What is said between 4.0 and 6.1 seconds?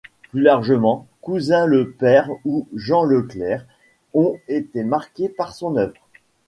ont été marqués par son œuvre.